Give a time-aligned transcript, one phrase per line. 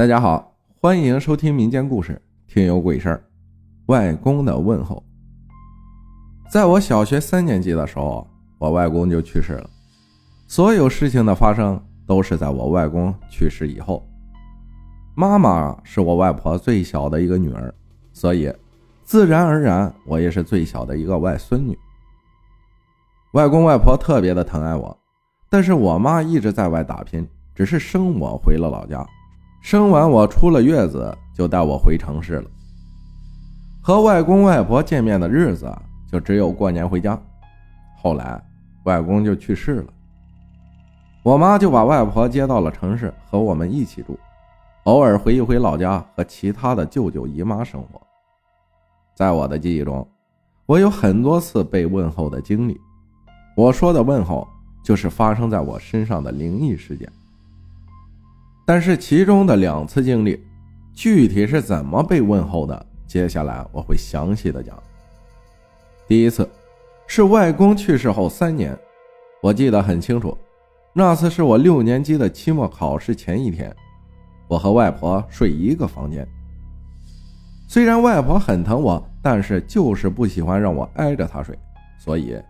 [0.00, 2.14] 大家好，欢迎收听民间故事
[2.50, 3.16] 《听有鬼事儿》。
[3.92, 5.04] 外公的问候。
[6.50, 8.26] 在我小学三年级的时候，
[8.56, 9.68] 我外公就去世了。
[10.46, 14.02] 所有事情的发生都是在我外公去世以后。
[15.14, 17.70] 妈妈是我外婆最小的一个女儿，
[18.14, 18.50] 所以
[19.04, 21.78] 自然而然我也是最小的一个外孙女。
[23.34, 24.98] 外公外婆特别的疼爱我，
[25.50, 29.06] 但是我妈一直在外打拼，只是生我回了老家。
[29.60, 32.50] 生完我出了月子，就带我回城市了。
[33.82, 35.70] 和外公外婆见面的日子
[36.10, 37.18] 就只有过年回家。
[37.96, 38.42] 后来
[38.84, 39.92] 外公就去世了，
[41.22, 44.18] 我妈就把外婆接到了城市，和我们一起住，
[44.84, 48.00] 偶尔回一回老家和其他的舅舅姨妈生活。
[49.14, 50.06] 在我的记忆中，
[50.64, 52.80] 我有很多次被问候的经历。
[53.56, 54.48] 我说的问候，
[54.82, 57.10] 就是发生在我身上的灵异事件。
[58.70, 60.40] 但是其中的两次经历，
[60.94, 62.86] 具体是怎么被问候的？
[63.04, 64.80] 接下来我会详细的讲。
[66.06, 66.48] 第一次
[67.08, 68.78] 是外公去世后三年，
[69.42, 70.38] 我记得很清楚，
[70.92, 73.74] 那次是我六年级的期末考试前一天，
[74.46, 76.24] 我和外婆睡一个房间。
[77.66, 81.58] 虽然外婆很疼我，但是就是不喜欢让我挨着她睡，
[81.98, 82.40] 所以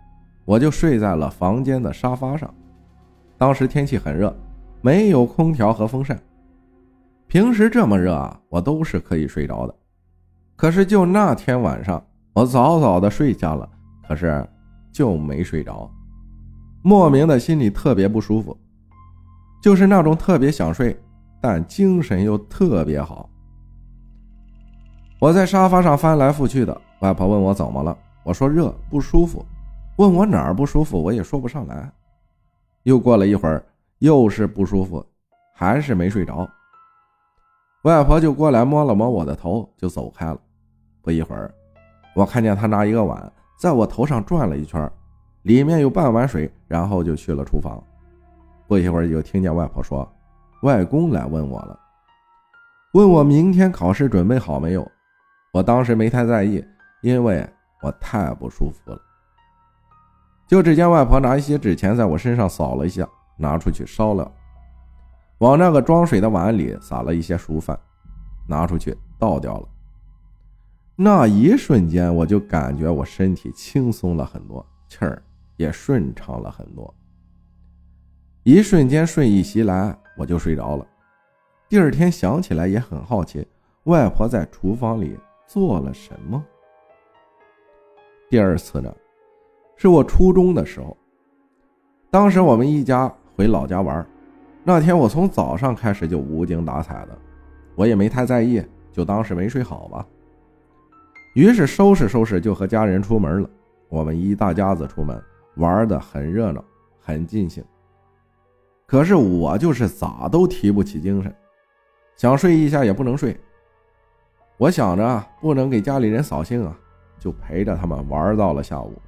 [0.45, 2.52] 我就睡在了房间的沙发上。
[3.39, 4.36] 当时天气很热。
[4.83, 6.19] 没有空调和风扇，
[7.27, 9.75] 平时这么热啊，我都是可以睡着的。
[10.56, 13.69] 可是就那天晚上，我早早的睡下了，
[14.08, 14.47] 可是
[14.91, 15.91] 就没睡着，
[16.83, 18.56] 莫名的心里特别不舒服，
[19.62, 20.98] 就是那种特别想睡，
[21.42, 23.28] 但精神又特别好。
[25.19, 29.45] 我在沙发上翻来覆去的，外婆问我怎么了，我说热不舒服，
[29.97, 31.92] 问我哪儿不舒服，我也说不上来。
[32.84, 33.62] 又过了一会儿。
[34.01, 35.05] 又是不舒服，
[35.55, 36.48] 还是没睡着。
[37.84, 40.39] 外婆就过来摸了摸我的头，就走开了。
[41.03, 41.55] 不一会儿，
[42.15, 44.91] 我看见她拿一个碗在我头上转了一圈，
[45.42, 47.83] 里面有半碗水，然后就去了厨房。
[48.67, 50.11] 不一会儿，就听见外婆说
[50.63, 51.79] ：“外公来问我了，
[52.95, 54.91] 问我明天考试准备好没有。”
[55.53, 56.64] 我当时没太在意，
[57.03, 57.47] 因为
[57.83, 58.98] 我太不舒服了。
[60.47, 63.07] 就只见外婆拿一些纸钱在我身上扫了一下。
[63.40, 64.30] 拿出去烧了，
[65.39, 67.78] 往那个装水的碗里撒了一些熟饭，
[68.46, 69.68] 拿出去倒掉了。
[70.95, 75.23] 那一瞬间，我就感觉我身体轻松了很多，气儿
[75.56, 76.95] 也顺畅了很多。
[78.42, 80.86] 一瞬间睡意袭来，我就睡着了。
[81.67, 83.48] 第二天想起来也很好奇，
[83.84, 86.45] 外婆在厨房里做了什么。
[88.29, 88.95] 第二次呢，
[89.77, 90.95] 是我初中的时候，
[92.11, 93.11] 当时我们一家。
[93.40, 94.06] 回老家玩，
[94.62, 97.18] 那天我从早上开始就无精打采的，
[97.74, 98.62] 我也没太在意，
[98.92, 100.06] 就当是没睡好吧。
[101.33, 103.48] 于是收拾收拾就和家人出门了。
[103.89, 105.18] 我们一大家子出门
[105.56, 106.62] 玩的很热闹，
[107.00, 107.64] 很尽兴。
[108.84, 111.34] 可是我就是咋都提不起精神，
[112.17, 113.34] 想睡一下也不能睡。
[114.58, 116.79] 我想着不能给家里人扫兴啊，
[117.18, 119.00] 就陪着他们玩到了下午。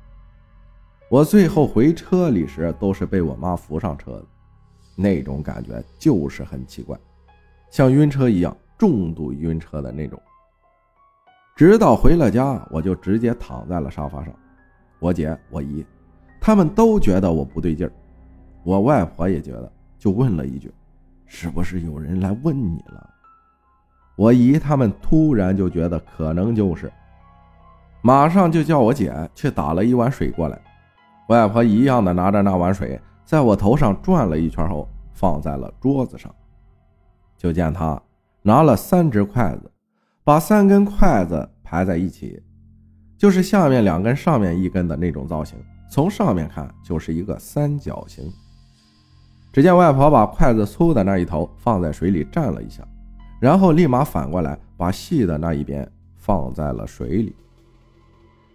[1.12, 4.24] 我最后回车里时，都是被我妈扶上车的，
[4.96, 6.98] 那种感觉就是很奇怪，
[7.68, 10.18] 像晕车一样，重度晕车的那种。
[11.54, 14.32] 直到回了家，我就直接躺在了沙发上。
[15.00, 15.84] 我姐、我姨，
[16.40, 17.92] 他们都觉得我不对劲儿，
[18.64, 20.72] 我外婆也觉得，就问了一句
[21.28, 23.10] ：“是不是有人来问你了？”
[24.16, 26.90] 我姨他们突然就觉得可能就是，
[28.00, 30.58] 马上就叫我姐去打了一碗水过来。
[31.32, 36.32] 外婆一样的拿着那碗水，在我头上转了一圈后，放在了桌子上。
[37.38, 38.00] 就见她
[38.42, 39.72] 拿了三只筷子，
[40.22, 42.40] 把三根筷子排在一起，
[43.16, 45.58] 就是下面两根、上面一根的那种造型。
[45.90, 48.30] 从上面看，就是一个三角形。
[49.52, 52.86] 只见外婆把筷子粗的那一头放在水里蘸了一下，
[53.40, 57.34] 然后立马反过来把细的那一边放在了水里，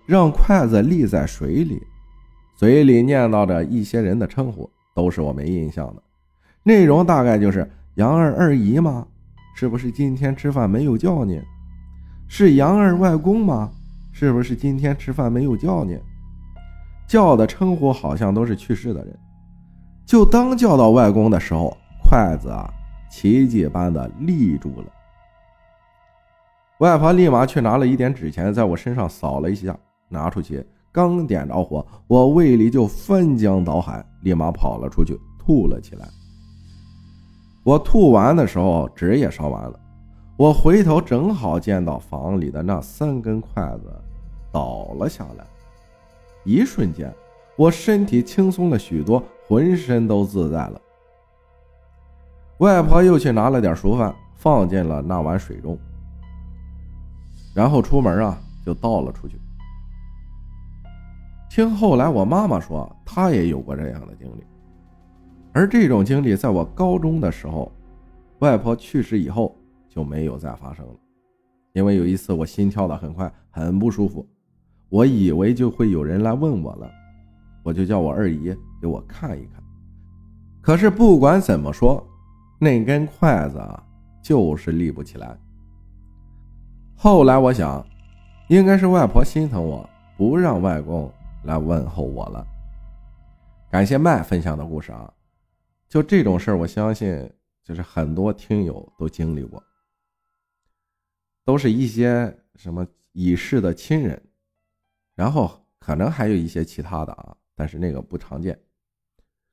[0.05, 1.81] 让筷子立在水里。
[2.57, 6.01] 嘴里念叨着一些人的称呼，都是我没印象的，
[6.63, 9.05] 内容大概就是杨二二姨吗？
[9.55, 11.39] 是不是今天吃饭没有叫你？
[12.27, 13.69] 是杨二外公吗？
[14.11, 15.99] 是不是今天吃饭没有叫你？
[17.05, 19.15] 叫的称呼好像都是去世的人。
[20.03, 22.67] 就当叫到外公的时候，筷子啊，
[23.07, 24.85] 奇迹般的立住了。
[26.79, 29.77] 外婆立马去拿了一点纸钱，在我身上扫了一下，
[30.09, 30.65] 拿出去。
[30.97, 36.09] 刚点着火，我胃里就翻江倒海，立马跑了出去，吐了起来。
[37.63, 39.79] 我吐完的时候，纸也烧完了。
[40.37, 43.93] 我回头正好见到房里的那三根筷子
[44.51, 45.45] 倒了下来，
[46.43, 47.13] 一瞬间，
[47.55, 50.81] 我身体轻松了许多，浑身都自在了。
[52.57, 55.77] 外婆又去拿了点熟饭，放进了那碗水中，
[57.53, 58.35] 然后出门啊，
[58.65, 59.39] 就倒了出去。
[61.57, 64.43] 听后来我妈妈说，她也有过这样的经历，
[65.53, 67.71] 而这种经历在我高中的时候，
[68.41, 69.55] 外婆去世以后。
[69.89, 70.93] 就没有再发生了，
[71.73, 74.23] 因为有一次我心跳的很快，很不舒服，
[74.89, 76.87] 我以为就会有人来问我了，
[77.63, 79.63] 我就叫我二姨给我看一看。
[80.61, 82.05] 可是不管怎么说，
[82.59, 83.83] 那根筷子啊
[84.21, 85.35] 就是立不起来。
[86.95, 87.83] 后来我想，
[88.49, 91.11] 应该是外婆心疼我，不让外公
[91.43, 92.45] 来问候我了。
[93.69, 95.13] 感谢麦分享的故事啊，
[95.87, 97.29] 就这种事儿，我相信
[97.63, 99.61] 就是很多听友都经历过。
[101.43, 104.21] 都是一些什么已逝的亲人，
[105.15, 108.59] 然后可能还有一些其他的啊，但是那个不常见，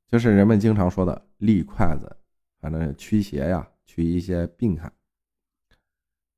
[0.07, 2.17] 就是人们经常说的立筷子，
[2.59, 4.91] 反正驱邪呀，驱一些病害。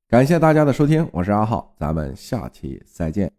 [0.08, 3.37] 感谢大家的收听，我是阿浩，咱们下期再见。